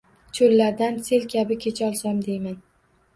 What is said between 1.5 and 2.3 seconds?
kecholsam,